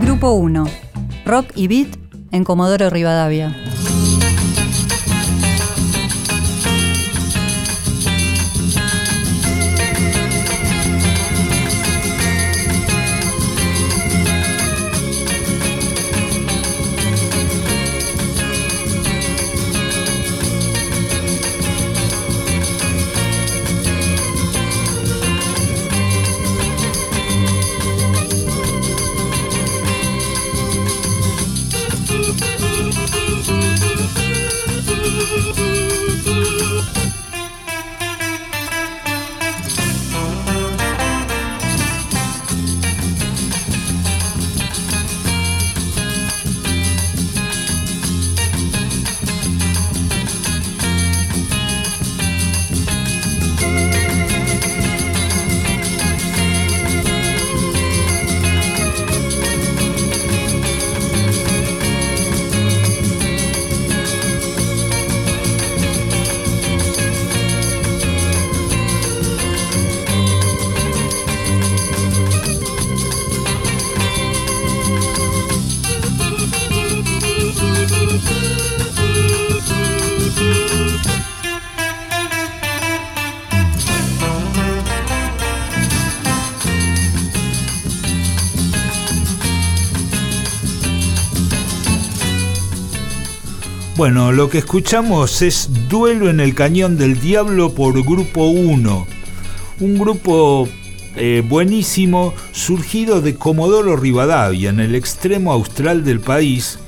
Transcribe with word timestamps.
Grupo 0.00 0.30
1. 0.30 0.64
Rock 1.26 1.50
y 1.56 1.66
beat 1.66 1.98
en 2.30 2.44
Comodoro 2.44 2.88
Rivadavia. 2.88 3.54
Bueno, 93.98 94.30
lo 94.30 94.48
que 94.48 94.58
escuchamos 94.58 95.42
es 95.42 95.70
Duelo 95.88 96.30
en 96.30 96.38
el 96.38 96.54
Cañón 96.54 96.96
del 96.96 97.20
Diablo 97.20 97.74
por 97.74 98.00
Grupo 98.04 98.46
1. 98.46 99.06
Un 99.80 99.98
grupo 99.98 100.68
eh, 101.16 101.42
buenísimo 101.44 102.32
surgido 102.52 103.20
de 103.20 103.34
Comodoro 103.34 103.96
Rivadavia, 103.96 104.70
en 104.70 104.78
el 104.78 104.94
extremo 104.94 105.52
austral 105.52 106.04
del 106.04 106.20
país. 106.20 106.78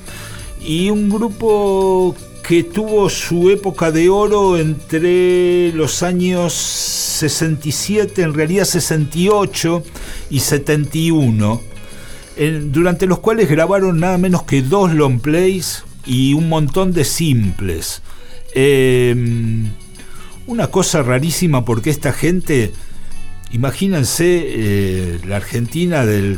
Y 0.61 0.89
un 0.89 1.09
grupo 1.09 2.15
que 2.47 2.63
tuvo 2.63 3.09
su 3.09 3.49
época 3.49 3.91
de 3.91 4.07
oro 4.07 4.57
entre 4.57 5.73
los 5.73 6.03
años 6.03 6.53
67, 6.53 8.21
en 8.21 8.33
realidad 8.33 8.63
68 8.63 9.83
y 10.29 10.39
71, 10.39 11.61
durante 12.67 13.05
los 13.05 13.19
cuales 13.19 13.49
grabaron 13.49 13.99
nada 13.99 14.17
menos 14.17 14.43
que 14.43 14.61
dos 14.61 14.93
long 14.93 15.19
plays 15.19 15.83
y 16.05 16.33
un 16.33 16.49
montón 16.49 16.93
de 16.93 17.05
simples. 17.05 18.01
Em, 18.53 19.71
una 20.47 20.67
cosa 20.67 21.03
rarísima 21.03 21.63
porque 21.63 21.89
esta 21.89 22.11
gente, 22.13 22.73
imagínense 23.51 24.43
eh, 24.45 25.19
la 25.25 25.37
Argentina 25.37 26.05
del 26.05 26.37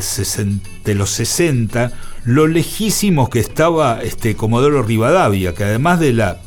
de 0.84 0.96
los 0.96 1.10
60, 1.12 1.92
lo 2.26 2.48
lejísimos 2.48 3.30
que 3.30 3.40
estaba 3.40 4.02
este 4.02 4.36
Comodoro 4.36 4.84
Rivadavia, 4.84 5.54
que 5.54 5.64
además 5.64 6.00
de 6.00 6.14
la 6.14 6.42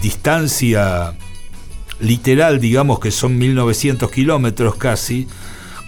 distancia 0.00 1.14
literal, 2.00 2.60
digamos 2.60 3.00
que 3.00 3.10
son 3.10 3.38
1900 3.38 4.10
kilómetros 4.10 4.76
casi, 4.76 5.26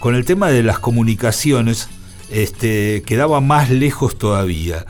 con 0.01 0.15
el 0.15 0.25
tema 0.25 0.49
de 0.49 0.63
las 0.63 0.79
comunicaciones, 0.79 1.89
este, 2.31 3.03
quedaba 3.07 3.41
más 3.41 3.71
lejos 3.71 4.19
todavía. 4.19 4.87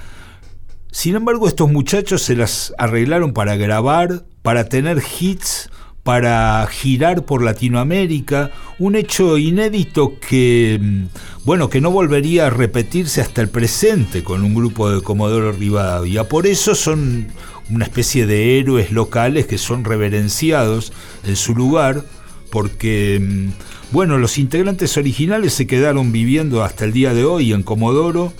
Sin 0.92 1.14
embargo, 1.14 1.46
estos 1.46 1.70
muchachos 1.70 2.22
se 2.22 2.34
las 2.34 2.74
arreglaron 2.76 3.32
para 3.32 3.56
grabar, 3.56 4.24
para 4.42 4.68
tener 4.68 5.00
hits, 5.20 5.70
para 6.02 6.66
girar 6.66 7.24
por 7.24 7.42
Latinoamérica, 7.42 8.50
un 8.78 8.96
hecho 8.96 9.38
inédito 9.38 10.18
que, 10.18 10.78
mm, 10.80 11.04
bueno, 11.44 11.68
que 11.68 11.80
no 11.80 11.90
volvería 11.90 12.46
a 12.46 12.50
repetirse 12.50 13.20
hasta 13.20 13.40
el 13.40 13.48
presente 13.48 14.24
con 14.24 14.42
un 14.44 14.54
grupo 14.54 14.90
de 14.90 15.02
Comodoro 15.02 15.52
Rivadavia. 15.52 16.24
Por 16.24 16.46
eso 16.46 16.74
son 16.74 17.28
una 17.70 17.84
especie 17.84 18.26
de 18.26 18.58
héroes 18.58 18.90
locales 18.90 19.46
que 19.46 19.58
son 19.58 19.84
reverenciados 19.84 20.92
en 21.24 21.36
su 21.36 21.54
lugar, 21.54 22.04
porque, 22.50 23.20
mm, 23.22 23.92
bueno, 23.92 24.18
los 24.18 24.38
integrantes 24.38 24.96
originales 24.96 25.52
se 25.52 25.68
quedaron 25.68 26.10
viviendo 26.10 26.64
hasta 26.64 26.84
el 26.84 26.92
día 26.92 27.14
de 27.14 27.24
hoy 27.24 27.52
en 27.52 27.62
Comodoro. 27.62 28.32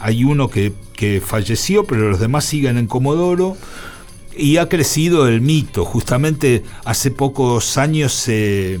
Hay 0.00 0.24
uno 0.24 0.48
que 0.48 0.72
que 0.98 1.20
falleció, 1.20 1.84
pero 1.84 2.10
los 2.10 2.18
demás 2.18 2.44
siguen 2.44 2.76
en 2.76 2.88
Comodoro. 2.88 3.56
Y 4.36 4.56
ha 4.56 4.68
crecido 4.68 5.28
el 5.28 5.40
mito. 5.40 5.84
Justamente 5.84 6.64
hace 6.84 7.12
pocos 7.12 7.78
años 7.78 8.12
se, 8.12 8.80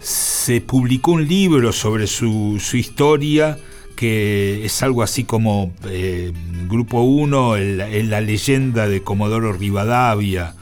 se 0.00 0.60
publicó 0.60 1.12
un 1.12 1.26
libro 1.26 1.72
sobre 1.72 2.06
su, 2.06 2.60
historia 2.74 3.58
que 3.96 4.66
es 4.66 4.82
algo 4.82 5.02
así 5.02 5.24
como 5.24 5.72
eh, 5.86 6.32
Grupo 6.68 7.00
1, 7.00 7.56
en 7.56 8.10
la 8.10 8.20
leyenda 8.20 8.86
de 8.86 9.02
Comodoro 9.02 9.54
Rivadavia. 9.54 10.54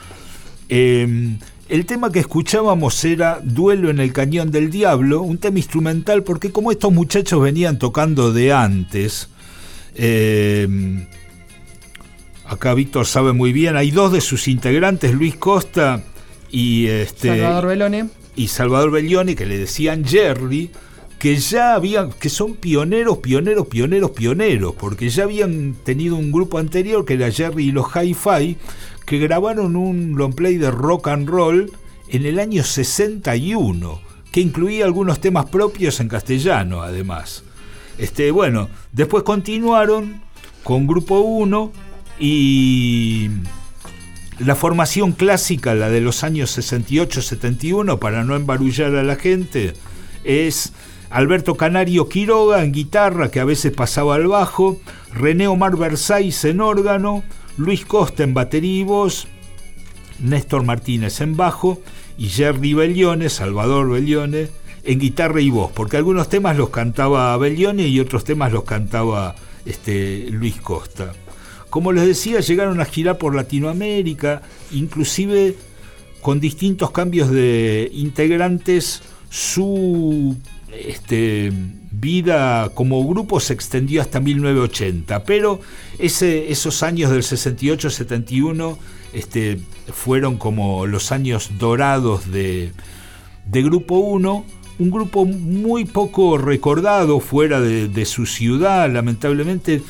Em, 0.69 1.39
el 1.69 1.87
tema 1.87 2.13
que 2.13 2.21
escuchábamos 2.21 3.05
era 3.05 3.41
Duelo 3.43 3.91
en 3.91 3.99
el 3.99 4.13
Cañón 4.13 4.53
del 4.53 4.71
Diablo, 4.71 5.23
un 5.23 5.39
tema 5.39 5.59
instrumental 5.59 6.23
porque 6.23 6.53
como 6.53 6.71
estos 6.71 6.93
muchachos 6.93 7.43
venían 7.43 7.79
tocando 7.79 8.33
de 8.33 8.53
antes, 8.53 9.29
eh, 9.97 11.07
acá 12.45 12.75
Víctor 12.75 13.07
sabe 13.07 13.33
muy 13.33 13.53
bien, 13.53 13.77
hay 13.77 13.91
dos 13.91 14.13
de 14.13 14.21
sus 14.21 14.49
integrantes, 14.49 15.13
Luis 15.15 15.37
Costa 15.37 16.03
y 16.51 16.87
este 16.87 17.29
Salvador 17.29 17.67
Bellone. 17.67 18.09
Y 18.37 18.49
Salvador 18.49 18.91
Bellone, 18.91 19.35
que 19.35 19.47
le 19.47 19.59
decían 19.59 20.05
Jerry, 20.05 20.71
que 21.19 21.37
ya 21.37 21.75
habían, 21.75 22.13
que 22.13 22.29
son 22.29 22.55
pioneros, 22.55 23.19
pioneros, 23.19 23.67
pioneros, 23.69 24.11
pioneros, 24.11 24.75
porque 24.75 25.09
ya 25.09 25.25
habían 25.25 25.75
tenido 25.75 26.17
un 26.17 26.31
grupo 26.31 26.59
anterior 26.59 27.05
que 27.05 27.15
era 27.15 27.31
Jerry 27.31 27.69
y 27.69 27.73
los 27.73 27.87
Hi-Fi, 27.95 28.57
que 29.07 29.19
grabaron 29.19 29.77
un 29.77 30.17
long 30.17 30.35
play 30.35 30.59
de 30.59 30.71
rock 30.71 31.09
and 31.09 31.29
roll 31.29 31.73
en 32.09 32.27
el 32.27 32.39
año 32.39 32.63
61, 32.63 34.01
que 34.31 34.41
incluía 34.41 34.85
algunos 34.85 35.21
temas 35.21 35.47
propios 35.47 36.01
en 36.01 36.09
castellano, 36.09 36.83
además. 36.83 37.43
Este, 37.99 38.31
bueno, 38.31 38.69
después 38.93 39.23
continuaron 39.23 40.21
con 40.63 40.87
Grupo 40.87 41.21
1 41.21 41.73
y 42.19 43.31
la 44.39 44.55
formación 44.55 45.13
clásica, 45.13 45.75
la 45.75 45.89
de 45.89 46.01
los 46.01 46.23
años 46.25 46.59
68-71, 46.59 47.99
para 47.99 48.25
no 48.25 48.37
embarullar 48.37 48.95
a 48.95 49.03
la 49.03 49.17
gente, 49.17 49.73
es 50.25 50.73
Alberto 51.09 51.55
Canario 51.55 52.09
Quiroga 52.09 52.63
en 52.63 52.73
guitarra, 52.73 53.31
que 53.31 53.41
a 53.41 53.45
veces 53.45 53.73
pasaba 53.73 54.17
al 54.17 54.27
bajo, 54.27 54.79
René 55.15 55.49
Omar 55.49 55.77
Versailles 55.77 56.45
en 56.45 56.61
órgano, 56.61 57.23
Luis 57.57 57.87
Costa 57.87 58.25
en 58.25 58.35
batería 58.35 58.85
Néstor 60.19 60.63
Martínez 60.65 61.21
en 61.21 61.37
bajo 61.37 61.81
y 62.19 62.29
Jerry 62.29 62.75
Bellione, 62.75 63.29
Salvador 63.29 63.91
Bellione, 63.91 64.49
en 64.87 65.01
guitarra 65.01 65.41
y 65.41 65.51
voz, 65.51 65.73
porque 65.73 65.97
algunos 65.97 66.29
temas 66.29 66.57
los 66.57 66.71
cantaba 66.71 67.37
Bellione 67.37 67.89
y 67.89 68.01
otros 68.01 68.25
temas 68.25 68.53
los 68.53 68.65
cantaba 68.65 69.35
este, 69.65 70.29
Luis 70.31 70.57
Costa. 70.61 71.13
Como 71.69 71.93
les 71.93 72.07
decía, 72.07 72.41
llegaron 72.41 72.81
a 72.81 72.85
girar 72.85 73.19
por 73.19 73.35
Latinoamérica, 73.35 74.43
inclusive 74.71 75.57
con 76.21 76.41
distintos 76.41 76.93
cambios 76.93 77.31
de 77.31 77.91
integrantes, 77.93 79.03
su 79.29 80.37
este, 80.73 81.53
vida 81.91 82.71
como 82.75 83.07
grupo 83.07 83.41
se 83.41 83.53
extendió 83.53 84.01
hasta 84.01 84.21
1980, 84.21 85.25
pero 85.25 85.61
ese, 85.99 86.51
esos 86.51 86.83
años 86.83 87.11
del 87.11 87.23
68-71 87.23 88.77
este, 89.13 89.59
fueron 89.93 90.37
como 90.37 90.87
los 90.87 91.11
años 91.11 91.51
dorados 91.59 92.31
de, 92.31 92.73
de 93.47 93.63
Grupo 93.63 93.97
1 93.99 94.45
un 94.79 94.91
grupo 94.91 95.25
muy 95.25 95.85
poco 95.85 96.39
recordado 96.39 97.21
fuera 97.21 97.61
de, 97.61 98.05
su 98.05 98.27
ciudad, 98.27 98.91
lamentablemente, 98.93 99.83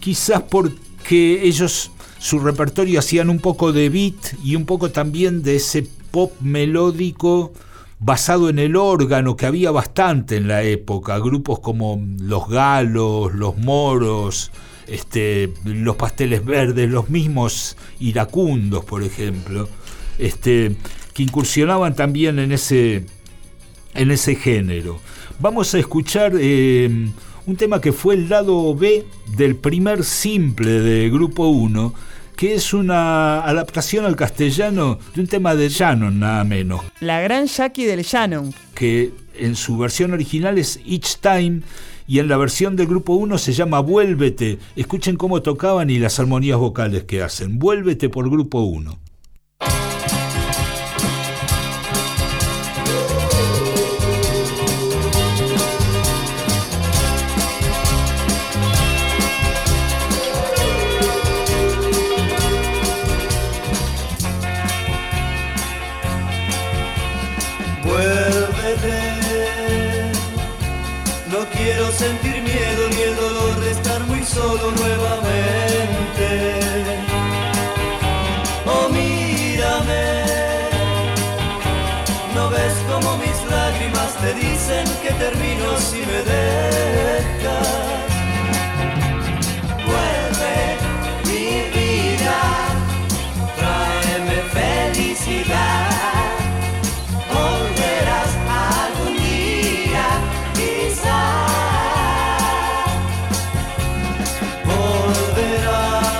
quizás 0.00 0.42
porque 0.42 1.46
ellos, 1.46 1.90
su 2.18 2.38
repertorio 2.40 2.98
hacían 2.98 3.30
un 3.30 3.38
poco 3.38 3.72
de 3.72 3.88
beat 3.88 4.34
y 4.44 4.56
un 4.56 4.66
poco 4.66 4.90
también 4.90 5.42
de 5.42 5.56
ese 5.56 5.86
pop 6.10 6.32
melódico 6.40 7.52
basado 7.98 8.50
en 8.50 8.58
el 8.58 8.76
órgano 8.76 9.36
que 9.36 9.46
había 9.46 9.70
bastante 9.70 10.36
en 10.36 10.46
la 10.46 10.62
época, 10.62 11.18
grupos 11.18 11.60
como 11.60 12.04
Los 12.20 12.48
Galos, 12.48 13.32
Los 13.32 13.56
Moros, 13.56 14.50
este, 14.86 15.52
Los 15.64 15.96
Pasteles 15.96 16.44
Verdes, 16.44 16.90
los 16.90 17.08
mismos 17.08 17.76
iracundos, 18.00 18.84
por 18.84 19.02
ejemplo, 19.02 19.68
este, 20.18 20.76
que 21.14 21.22
incursionaban 21.22 21.94
también 21.94 22.38
en 22.38 22.52
ese, 22.52 23.06
en 23.94 24.10
ese 24.10 24.34
género. 24.34 25.00
Vamos 25.38 25.74
a 25.74 25.78
escuchar 25.78 26.32
eh, 26.38 27.08
un 27.46 27.56
tema 27.56 27.80
que 27.80 27.92
fue 27.92 28.14
el 28.14 28.28
lado 28.28 28.74
B 28.74 29.04
del 29.36 29.56
primer 29.56 30.04
simple 30.04 30.80
de 30.80 31.10
Grupo 31.10 31.48
1, 31.48 31.94
que 32.36 32.54
es 32.54 32.72
una 32.72 33.44
adaptación 33.44 34.04
al 34.04 34.16
castellano 34.16 34.98
de 35.14 35.20
un 35.20 35.26
tema 35.26 35.54
de 35.54 35.68
Shannon, 35.68 36.18
nada 36.18 36.44
menos. 36.44 36.82
La 37.00 37.20
gran 37.20 37.46
Jackie 37.46 37.84
del 37.84 38.02
Shannon. 38.02 38.52
Que 38.74 39.12
en 39.36 39.56
su 39.56 39.76
versión 39.78 40.12
original 40.12 40.58
es 40.58 40.80
Each 40.86 41.18
Time 41.20 41.62
y 42.06 42.18
en 42.18 42.28
la 42.28 42.36
versión 42.36 42.76
del 42.76 42.86
grupo 42.86 43.14
1 43.14 43.38
se 43.38 43.52
llama 43.52 43.80
Vuélvete. 43.80 44.58
Escuchen 44.76 45.16
cómo 45.16 45.42
tocaban 45.42 45.90
y 45.90 45.98
las 45.98 46.18
armonías 46.20 46.58
vocales 46.58 47.04
que 47.04 47.22
hacen. 47.22 47.58
Vuélvete 47.58 48.08
por 48.08 48.30
grupo 48.30 48.60
1. 48.62 48.98
te 84.24 84.32
dicen 84.32 84.86
que 85.02 85.10
termino 85.24 85.76
si 85.78 85.98
me 85.98 86.20
dejas. 86.32 87.68
Vuelve 89.88 90.56
mi 91.28 91.48
vida, 91.76 92.40
tráeme 93.58 94.38
felicidad. 94.58 96.30
Volverás 97.34 98.32
algún 98.80 99.14
día, 99.18 100.06
quizás. 100.58 101.52
Volverás 104.70 106.14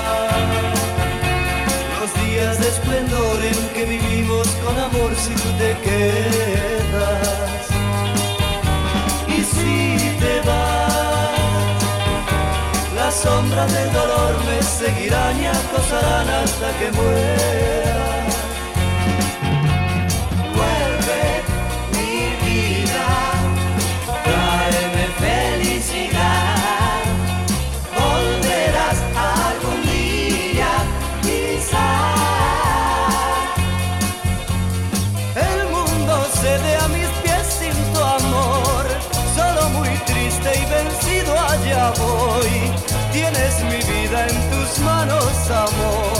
los 2.00 2.10
días 2.22 2.54
de 2.60 2.66
esplendor 2.68 3.38
en 3.50 3.58
que 3.74 3.84
vivimos 3.86 4.46
con 4.62 4.74
amor 4.78 5.10
si 5.16 5.32
tú 5.42 5.50
te 5.56 5.70
quedas. 5.86 7.64
Del 13.42 13.92
dolor 13.92 14.44
me 14.46 14.62
seguirán 14.62 15.42
y 15.42 15.46
acosarán 15.46 16.28
hasta 16.28 16.78
que 16.78 16.92
muera. 16.92 18.33
Tienes 43.34 43.64
mi 43.64 43.92
vida 43.92 44.26
en 44.28 44.50
tus 44.50 44.78
manos, 44.78 45.50
amor. 45.50 46.13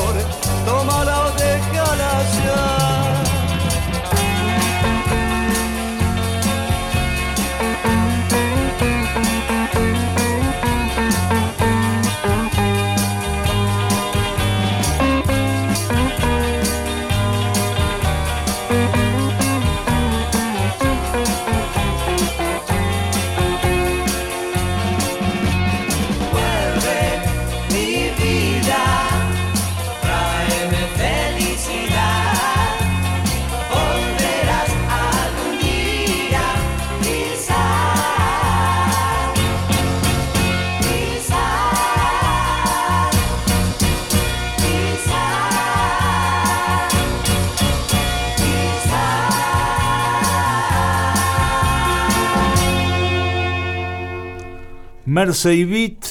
Mersey 55.06 55.65
Beat 55.65 56.06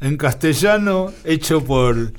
en 0.00 0.16
castellano, 0.16 1.12
hecho 1.24 1.64
por 1.64 2.12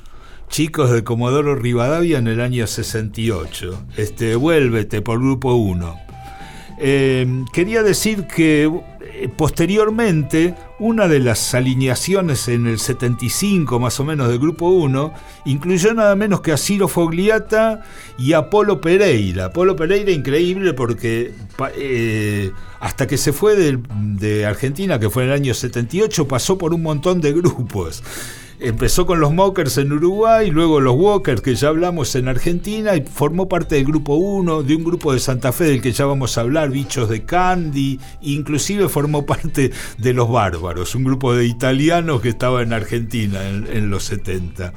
chicos 0.48 0.90
de 0.90 1.02
Comodoro 1.02 1.54
Rivadavia 1.54 2.18
en 2.18 2.26
el 2.26 2.40
año 2.40 2.66
68. 2.66 3.86
Este, 3.96 4.36
Vuélvete 4.36 5.00
por 5.00 5.18
Grupo 5.18 5.54
1. 5.54 5.96
Eh, 6.78 7.44
quería 7.52 7.82
decir 7.82 8.26
que 8.26 8.64
eh, 9.00 9.28
posteriormente, 9.34 10.54
una 10.80 11.08
de 11.08 11.20
las 11.20 11.54
alineaciones 11.54 12.48
en 12.48 12.66
el 12.66 12.78
75 12.78 13.78
más 13.78 14.00
o 14.00 14.04
menos 14.04 14.28
del 14.28 14.38
Grupo 14.38 14.70
1 14.70 15.12
incluyó 15.44 15.92
nada 15.92 16.16
menos 16.16 16.40
que 16.40 16.52
a 16.52 16.56
Ciro 16.56 16.88
Fogliata 16.88 17.82
y 18.18 18.32
a 18.32 18.48
Polo 18.48 18.80
Pereira. 18.80 19.52
Polo 19.52 19.76
Pereira 19.76 20.10
increíble 20.10 20.72
porque 20.72 21.34
eh, 21.76 22.50
hasta 22.80 23.06
que 23.06 23.18
se 23.18 23.34
fue 23.34 23.56
de 23.56 24.46
Argentina, 24.46 24.98
que 24.98 25.10
fue 25.10 25.24
en 25.24 25.28
el 25.28 25.34
año 25.34 25.52
78, 25.52 26.26
pasó 26.26 26.56
por 26.56 26.72
un 26.72 26.82
montón 26.82 27.20
de 27.20 27.32
grupos 27.32 28.02
empezó 28.60 29.06
con 29.06 29.20
los 29.20 29.32
Mokers 29.32 29.78
en 29.78 29.92
Uruguay, 29.92 30.50
luego 30.50 30.80
los 30.80 30.94
Walkers, 30.96 31.40
que 31.40 31.54
ya 31.54 31.68
hablamos 31.68 32.14
en 32.14 32.28
Argentina, 32.28 32.94
y 32.94 33.02
formó 33.02 33.48
parte 33.48 33.76
del 33.76 33.86
grupo 33.86 34.14
1, 34.14 34.62
de 34.62 34.76
un 34.76 34.84
grupo 34.84 35.12
de 35.12 35.18
Santa 35.18 35.52
Fe 35.52 35.64
del 35.64 35.80
que 35.80 35.92
ya 35.92 36.04
vamos 36.04 36.36
a 36.36 36.42
hablar, 36.42 36.70
Bichos 36.70 37.08
de 37.08 37.24
Candy, 37.24 37.98
inclusive 38.20 38.88
formó 38.88 39.24
parte 39.24 39.72
de 39.98 40.12
Los 40.12 40.30
Bárbaros, 40.30 40.94
un 40.94 41.04
grupo 41.04 41.34
de 41.34 41.46
italianos 41.46 42.20
que 42.20 42.28
estaba 42.28 42.62
en 42.62 42.72
Argentina 42.72 43.48
en, 43.48 43.90
los 43.90 44.04
70. 44.04 44.72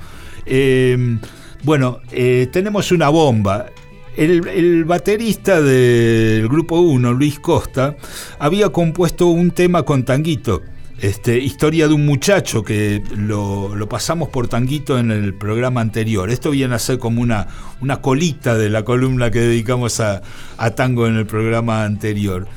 Eh, 0.46 1.18
bueno, 1.63 2.00
eh, 2.12 2.48
tenemos 2.52 2.92
una 2.92 3.10
bomba. 3.10 3.68
El, 4.16 4.48
el, 4.48 4.86
baterista 4.86 5.60
del 5.60 6.48
grupo 6.48 6.80
1, 6.80 7.13
Luis 7.13 7.40
Costa, 7.40 7.96
había 8.38 8.70
compuesto 8.70 9.28
un 9.28 9.50
tema 9.52 9.84
con 9.84 10.04
Tanguito, 10.04 10.62
este, 11.04 11.38
historia 11.38 11.90
de 11.90 11.94
un 11.94 12.06
muchacho 12.06 12.64
que 12.64 13.04
lo, 13.14 13.76
pasamos 13.90 14.30
por 14.30 14.48
tanguito 14.48 14.98
en 14.98 15.12
el 15.12 15.34
programa 15.34 15.82
anterior. 15.82 16.30
Esto 16.30 16.52
viene 16.52 16.76
a 16.76 16.80
ser 16.80 16.98
como 16.98 17.22
una, 17.22 17.48
colita 18.02 18.58
de 18.58 18.70
la 18.70 18.86
columna 18.86 19.30
que 19.30 19.42
dedicamos 19.42 20.00
a, 20.00 20.22
tango 20.76 21.06
en 21.06 21.18
el 21.18 21.26
programa 21.26 21.84
anterior. 21.84 22.48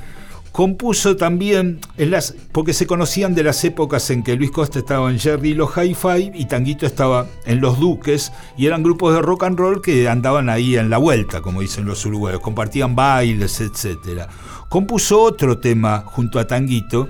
compuso 0.52 1.16
también, 1.16 1.80
en 1.98 2.12
las, 2.12 2.36
porque 2.52 2.72
se 2.72 2.86
conocían 2.86 3.34
de 3.34 3.42
las 3.42 3.64
épocas 3.64 4.10
en 4.10 4.22
que 4.22 4.36
Luis 4.36 4.52
Costa 4.52 4.78
estaba 4.78 5.10
en 5.10 5.18
Jerry 5.18 5.50
y 5.50 5.54
los 5.54 5.76
Hi-Fi 5.76 6.30
y 6.32 6.44
Tanguito 6.44 6.86
estaba 6.86 7.26
en 7.46 7.60
Los 7.60 7.80
Duques 7.80 8.30
y 8.56 8.66
eran 8.66 8.84
grupos 8.84 9.12
de 9.12 9.22
rock 9.22 9.42
and 9.42 9.58
roll 9.58 9.82
que 9.82 10.08
andaban 10.08 10.48
ahí 10.48 10.76
en 10.76 10.88
la 10.88 10.98
vuelta, 10.98 11.42
como 11.42 11.62
dicen 11.62 11.84
los 11.84 12.06
uruguayos, 12.06 12.40
compartían 12.40 12.94
bailes, 12.94 13.60
etc. 13.60 14.28
Compuso 14.68 15.20
otro 15.20 15.58
tema 15.58 16.04
junto 16.06 16.38
a 16.38 16.46
Tanguito 16.46 17.08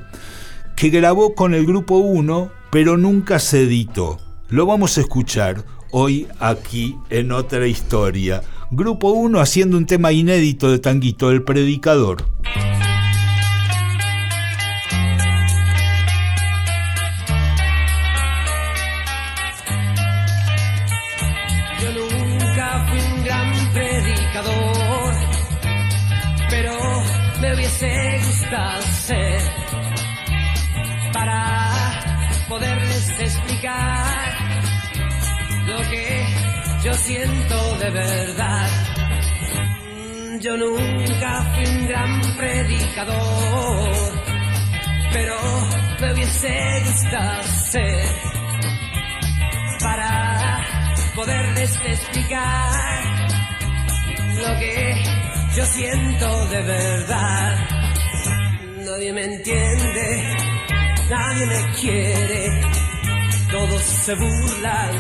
que 0.76 0.90
grabó 0.90 1.34
con 1.34 1.54
el 1.54 1.64
grupo 1.64 1.96
1, 1.96 2.50
pero 2.70 2.98
nunca 2.98 3.38
se 3.38 3.62
editó. 3.62 4.18
Lo 4.50 4.66
vamos 4.66 4.98
a 4.98 5.00
escuchar 5.00 5.64
hoy 5.90 6.28
aquí 6.38 6.96
en 7.08 7.32
otra 7.32 7.66
historia. 7.66 8.42
Grupo 8.70 9.10
1 9.12 9.40
haciendo 9.40 9.78
un 9.78 9.86
tema 9.86 10.12
inédito 10.12 10.70
de 10.70 10.78
Tanguito, 10.78 11.30
El 11.30 11.42
Predicador. 11.44 12.24
Lo 35.66 35.78
que 35.90 36.24
yo 36.84 36.94
siento 36.94 37.78
de 37.78 37.90
verdad. 37.90 38.68
Mm, 39.96 40.38
Yo 40.38 40.56
nunca 40.56 41.42
fui 41.54 41.66
un 41.66 41.86
gran 41.88 42.20
predicador, 42.36 43.90
pero 45.12 45.36
me 46.00 46.12
hubiese 46.12 46.82
gustado 46.86 47.42
ser 47.42 48.04
para 49.80 50.60
poderles 51.16 51.80
explicar 51.86 53.02
lo 54.42 54.58
que 54.60 54.94
yo 55.56 55.64
siento 55.66 56.46
de 56.48 56.62
verdad. 56.62 57.68
Nadie 58.84 59.12
me 59.12 59.24
entiende, 59.24 60.36
nadie 61.10 61.46
me 61.46 61.72
quiere, 61.80 62.60
todos 63.50 63.82
se 63.82 64.14
burlan, 64.14 64.90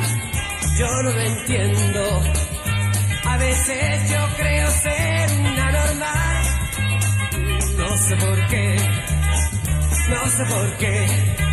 yo 0.78 0.86
no 0.86 1.10
lo 1.10 1.20
entiendo. 1.20 2.22
A 3.24 3.36
veces 3.38 4.10
yo 4.10 4.28
creo 4.36 4.70
ser 4.70 5.30
una 5.40 5.72
normal, 5.72 6.44
no 7.76 7.96
sé 7.96 8.16
por 8.16 8.46
qué, 8.46 8.76
no 10.08 10.30
sé 10.30 10.44
por 10.44 10.76
qué. 10.78 11.45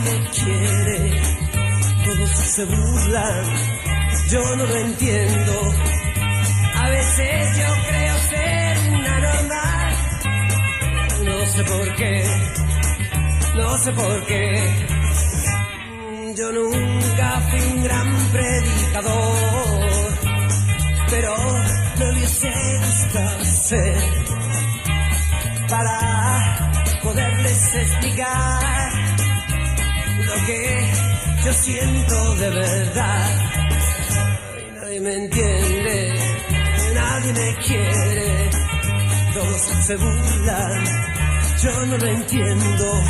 Me 0.00 0.30
quiere, 0.30 1.22
todos 2.04 2.30
se 2.30 2.64
burlan, 2.64 3.44
yo 4.30 4.56
no 4.56 4.66
lo 4.66 4.76
entiendo. 4.76 5.74
A 6.76 6.88
veces 6.90 7.58
yo 7.58 7.66
creo 7.88 8.18
ser 8.30 8.78
una 8.90 9.20
normal, 9.20 9.94
no 11.24 11.46
sé 11.46 11.64
por 11.64 11.94
qué, 11.94 12.24
no 13.56 13.78
sé 13.78 13.92
por 13.92 14.26
qué. 14.26 14.94
Yo 16.36 16.50
nunca 16.50 17.40
fui 17.48 17.60
un 17.60 17.84
gran 17.84 18.16
predicador, 18.32 19.36
pero 21.10 21.36
me 21.98 22.10
hubiese 22.10 22.52
gustado 22.80 23.44
ser 23.44 23.96
para 25.68 26.70
poderles 27.02 27.74
explicar 27.74 29.03
lo 30.34 30.46
que 30.46 30.92
yo 31.44 31.52
siento 31.52 32.34
de 32.36 32.50
verdad. 32.50 33.30
Ay, 34.54 34.72
nadie 34.80 35.00
me 35.00 35.14
entiende, 35.14 36.14
nadie 36.94 37.32
me 37.32 37.54
quiere, 37.66 38.50
todos 39.34 39.60
se 39.86 39.96
burlan, 39.96 40.84
yo 41.62 41.86
no 41.86 41.98
lo 41.98 42.06
entiendo. 42.06 43.02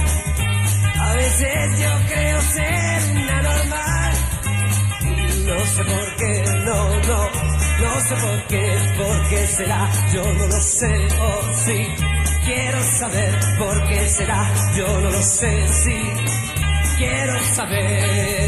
A 1.01 1.15
veces 1.15 1.81
yo 1.81 1.91
creo 2.09 2.41
ser 2.41 3.03
una 3.13 3.43
normal, 3.43 4.15
no 5.47 5.67
sé 5.67 5.85
por 5.85 6.17
qué, 6.17 6.45
no, 6.65 6.89
no, 7.09 7.21
no 7.85 8.01
sé 8.01 8.15
por 8.17 8.47
qué, 8.49 8.79
por 8.97 9.29
qué 9.29 9.47
será, 9.47 9.91
yo 10.13 10.33
no 10.33 10.47
lo 10.47 10.61
sé, 10.61 11.09
oh 11.21 11.53
sí, 11.65 11.87
quiero 12.45 12.83
saber 12.83 13.39
por 13.59 13.89
qué 13.89 14.09
será, 14.09 14.51
yo 14.77 15.01
no 15.01 15.11
lo 15.11 15.23
sé, 15.23 15.69
sí, 15.69 16.03
quiero 16.97 17.39
saber. 17.55 18.45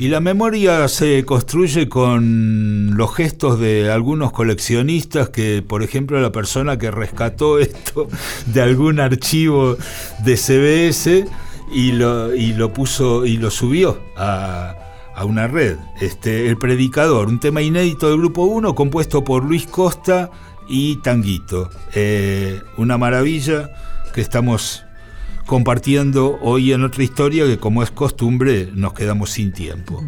Y 0.00 0.06
la 0.08 0.20
memoria 0.20 0.86
se 0.86 1.24
construye 1.24 1.88
con 1.88 2.96
los 2.96 3.16
gestos 3.16 3.58
de 3.58 3.90
algunos 3.90 4.30
coleccionistas 4.30 5.30
que, 5.30 5.60
por 5.66 5.82
ejemplo, 5.82 6.20
la 6.20 6.30
persona 6.30 6.78
que 6.78 6.92
rescató 6.92 7.58
esto 7.58 8.08
de 8.46 8.62
algún 8.62 9.00
archivo 9.00 9.76
de 10.24 10.36
CBS 10.36 11.26
y 11.72 11.92
lo, 11.92 12.32
y 12.32 12.52
lo 12.52 12.72
puso 12.72 13.26
y 13.26 13.38
lo 13.38 13.50
subió 13.50 14.00
a, 14.16 14.87
a 15.18 15.24
una 15.24 15.48
red. 15.48 15.76
Este, 16.00 16.48
El 16.48 16.56
Predicador, 16.58 17.26
un 17.26 17.40
tema 17.40 17.60
inédito 17.60 18.08
del 18.08 18.18
Grupo 18.18 18.44
1 18.44 18.74
compuesto 18.76 19.24
por 19.24 19.44
Luis 19.44 19.66
Costa 19.66 20.30
y 20.68 20.96
Tanguito. 20.96 21.70
Eh, 21.94 22.60
una 22.76 22.98
maravilla 22.98 23.70
que 24.14 24.20
estamos 24.20 24.84
compartiendo 25.44 26.38
hoy 26.40 26.72
en 26.72 26.84
otra 26.84 27.02
historia 27.02 27.46
que 27.46 27.58
como 27.58 27.82
es 27.82 27.90
costumbre 27.90 28.68
nos 28.72 28.92
quedamos 28.92 29.30
sin 29.30 29.52
tiempo. 29.52 30.00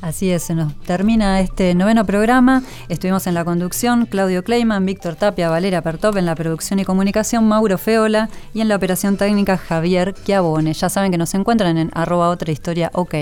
Así 0.00 0.30
es, 0.30 0.42
se 0.42 0.54
nos 0.54 0.74
termina 0.80 1.40
este 1.40 1.74
noveno 1.74 2.04
programa. 2.04 2.62
Estuvimos 2.88 3.26
en 3.28 3.34
la 3.34 3.44
conducción 3.44 4.04
Claudio 4.04 4.42
Kleiman, 4.42 4.84
Víctor 4.84 5.14
Tapia, 5.14 5.48
Valera 5.48 5.80
Pertop, 5.80 6.16
en 6.16 6.26
la 6.26 6.34
producción 6.34 6.80
y 6.80 6.84
comunicación 6.84 7.46
Mauro 7.46 7.78
Feola 7.78 8.28
y 8.52 8.60
en 8.60 8.68
la 8.68 8.76
operación 8.76 9.16
técnica 9.16 9.56
Javier 9.56 10.12
Chiavone. 10.12 10.74
Ya 10.74 10.88
saben 10.88 11.12
que 11.12 11.18
nos 11.18 11.32
encuentran 11.34 11.78
en 11.78 11.90
arroba 11.94 12.28
otra 12.28 12.52
historia 12.52 12.90
ok. 12.92 13.14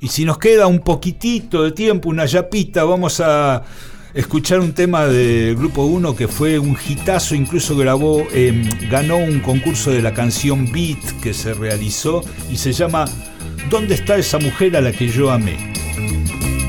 Y 0.00 0.08
si 0.08 0.24
nos 0.24 0.38
queda 0.38 0.66
un 0.66 0.80
poquitito 0.80 1.62
de 1.62 1.72
tiempo, 1.72 2.08
una 2.08 2.24
yapita, 2.24 2.84
vamos 2.84 3.20
a 3.20 3.62
escuchar 4.14 4.60
un 4.60 4.72
tema 4.72 5.06
del 5.06 5.54
Grupo 5.56 5.82
1 5.82 6.16
que 6.16 6.26
fue 6.26 6.58
un 6.58 6.76
hitazo, 6.88 7.34
incluso 7.34 7.76
grabó, 7.76 8.26
eh, 8.32 8.62
ganó 8.90 9.18
un 9.18 9.40
concurso 9.40 9.90
de 9.90 10.00
la 10.00 10.14
canción 10.14 10.72
Beat 10.72 11.20
que 11.22 11.34
se 11.34 11.52
realizó 11.52 12.22
y 12.50 12.56
se 12.56 12.72
llama 12.72 13.04
¿Dónde 13.68 13.94
está 13.94 14.16
esa 14.16 14.38
mujer 14.38 14.74
a 14.76 14.80
la 14.80 14.90
que 14.90 15.06
yo 15.08 15.30
amé? 15.30 15.72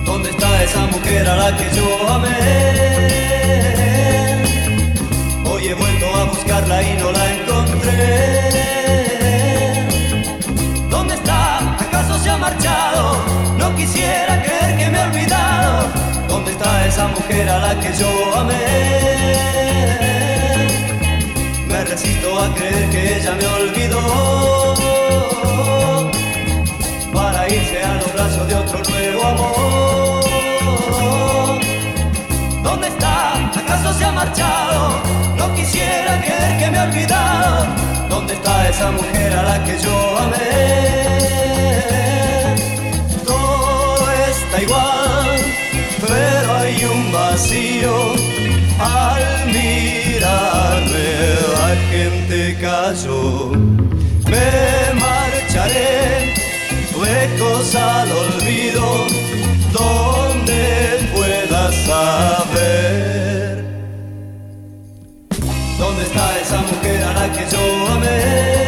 ¿Dónde 0.06 0.30
está 0.30 0.64
esa 0.64 0.86
mujer 0.88 1.26
a 1.28 1.38
la 1.38 1.58
que 1.58 1.76
yo 1.76 2.10
amé? 2.10 2.71
Esa 17.02 17.08
mujer 17.08 17.50
a 17.50 17.58
la 17.60 17.80
que 17.80 17.92
yo 17.94 18.36
amé? 18.36 18.56
Me 21.68 21.84
resisto 21.86 22.40
a 22.40 22.54
creer 22.54 22.90
que 22.90 23.18
ella 23.18 23.34
me 23.40 23.48
olvidó 23.48 24.76
para 27.12 27.50
irse 27.50 27.84
a 27.84 27.94
los 27.96 28.14
brazos 28.14 28.48
de 28.48 28.56
otro 28.56 28.80
nuevo 28.90 29.24
amor. 29.34 30.24
¿Dónde 32.64 32.88
está? 32.88 33.36
¿Acaso 33.62 33.94
se 33.98 34.06
ha 34.06 34.12
marchado? 34.12 35.02
No 35.38 35.56
quisiera 35.56 36.22
creer 36.22 36.58
que 36.60 36.72
me 36.72 36.78
ha 36.78 36.84
olvidado. 36.84 37.68
¿Dónde 38.10 38.34
está 38.34 38.70
esa 38.70 38.92
mujer 38.92 39.34
a 39.34 39.44
la 39.44 39.64
que 39.64 39.80
yo 39.80 40.18
amé? 40.26 40.52
Todo 43.26 44.12
está 44.30 44.62
igual, 44.62 45.30
pero 46.08 46.41
hay 46.72 46.86
un 46.86 47.12
vacío 47.12 48.14
al 48.80 49.48
mirarme. 49.48 51.08
La 51.54 51.76
gente 51.92 52.58
cayó. 52.62 53.52
Me 54.32 55.00
marcharé, 55.00 56.34
lejos 57.02 57.76
al 57.76 58.12
olvido, 58.12 59.08
donde 59.74 61.10
puedas 61.14 61.76
saber. 61.86 63.66
¿Dónde 65.78 66.04
está 66.04 66.40
esa 66.40 66.62
mujer 66.62 67.04
a 67.04 67.14
la 67.14 67.32
que 67.34 67.46
yo 67.52 67.88
amé? 67.92 68.61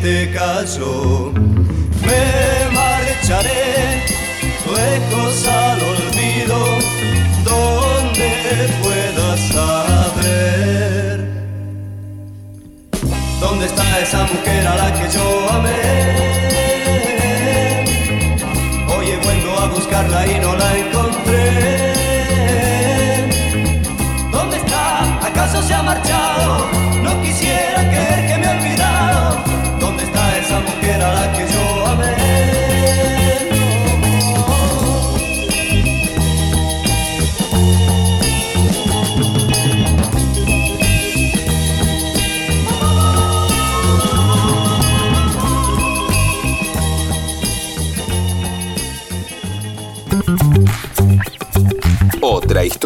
Gente 0.00 0.30
cayó. 0.32 1.32
Me 2.02 2.74
marcharé 2.74 4.02
lejos 4.66 5.46
al 5.46 5.80
olvido, 5.82 6.58
donde 7.44 8.68
pueda 8.82 8.89